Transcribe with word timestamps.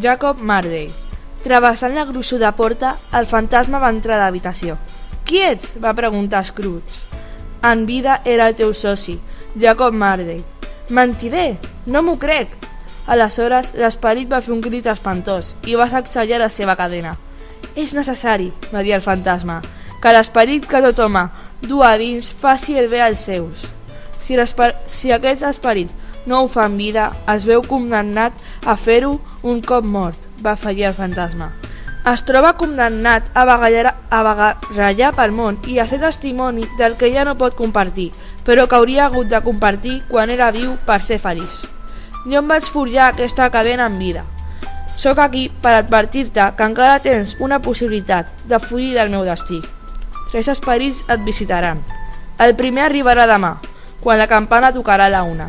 Jacob 0.00 0.38
Marley. 0.40 0.90
Travessant 1.42 1.94
la 1.94 2.04
gruixuda 2.06 2.52
porta, 2.56 2.94
el 3.18 3.26
fantasma 3.26 3.80
va 3.82 3.90
entrar 3.90 4.16
a 4.16 4.22
l'habitació. 4.22 4.76
Qui 5.26 5.42
ets? 5.42 5.74
va 5.82 5.94
preguntar 5.98 6.44
Scrooge. 6.46 7.02
En 7.66 7.84
vida 7.86 8.20
era 8.24 8.46
el 8.48 8.54
teu 8.54 8.74
soci, 8.74 9.18
Jacob 9.58 9.92
Marley. 9.92 10.38
Mentider! 10.88 11.58
No 11.86 12.02
m'ho 12.02 12.14
crec! 12.22 12.54
Aleshores, 13.08 13.72
l'esperit 13.74 14.30
va 14.30 14.42
fer 14.44 14.54
un 14.54 14.62
crit 14.62 14.86
espantós 14.86 15.54
i 15.66 15.74
va 15.74 15.88
sacsejar 15.90 16.38
la 16.44 16.48
seva 16.52 16.76
cadena. 16.76 17.16
És 17.74 17.96
necessari, 17.96 18.52
va 18.72 18.84
dir 18.86 18.94
el 18.94 19.04
fantasma, 19.04 19.62
que 20.02 20.12
l'esperit 20.14 20.66
que 20.66 20.82
tot 20.84 20.98
home 21.04 21.28
du 21.62 21.82
a 21.82 21.96
dins 21.98 22.30
faci 22.30 22.76
el 22.78 22.88
bé 22.88 23.02
als 23.02 23.24
seus. 23.26 23.66
Si, 24.22 24.36
si 24.92 25.12
aquest 25.12 25.42
esperit 25.48 25.90
no 26.26 26.42
ho 26.42 26.48
fa 26.48 26.66
en 26.68 26.76
vida, 26.76 27.08
es 27.32 27.46
veu 27.48 27.62
condemnat 27.64 28.36
a 28.66 28.76
fer-ho 28.76 29.16
un 29.42 29.62
cop 29.64 29.84
mort, 29.84 30.28
va 30.44 30.52
afegir 30.52 30.90
el 30.90 30.94
fantasma. 30.94 31.52
Es 32.08 32.22
troba 32.24 32.54
condemnat 32.60 33.26
a 33.34 33.44
vagallar, 33.48 33.94
a 34.10 34.20
vagallar 34.24 35.10
pel 35.16 35.32
món 35.34 35.58
i 35.68 35.78
a 35.78 35.86
ser 35.88 35.98
testimoni 36.04 36.68
del 36.78 36.96
que 37.00 37.10
ja 37.12 37.24
no 37.24 37.36
pot 37.40 37.56
compartir, 37.56 38.10
però 38.44 38.68
que 38.68 38.76
hauria 38.78 39.06
hagut 39.06 39.28
de 39.32 39.40
compartir 39.44 39.98
quan 40.08 40.30
era 40.30 40.52
viu 40.54 40.76
per 40.86 41.00
ser 41.04 41.18
feliç. 41.20 41.64
Jo 42.24 42.42
em 42.42 42.48
vaig 42.48 42.68
forjar 42.68 43.08
aquesta 43.08 43.50
cadena 43.50 43.88
en 43.88 43.98
vida. 43.98 44.24
Sóc 44.98 45.18
aquí 45.22 45.48
per 45.62 45.74
advertir-te 45.78 46.52
que 46.56 46.70
encara 46.70 47.00
tens 47.02 47.36
una 47.40 47.60
possibilitat 47.62 48.32
de 48.50 48.58
fugir 48.58 48.94
del 48.96 49.12
meu 49.12 49.24
destí. 49.24 49.60
Tres 50.30 50.48
esperits 50.52 51.04
et 51.08 51.22
visitaran. 51.24 51.80
El 52.38 52.54
primer 52.56 52.84
arribarà 52.84 53.24
demà, 53.26 53.54
quan 54.02 54.20
la 54.20 54.28
campana 54.28 54.72
tocarà 54.74 55.08
la 55.08 55.22
una. 55.24 55.48